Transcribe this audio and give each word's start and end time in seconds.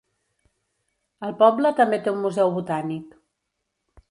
El 1.27 1.35
poble 1.43 1.73
també 1.81 2.01
té 2.07 2.15
un 2.17 2.21
museu 2.25 2.53
botànic. 2.57 3.17